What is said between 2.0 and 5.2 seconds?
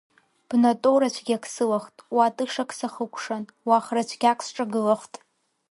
уа тышак сахыкәшан, уа хра цәгьак сҿагылахт.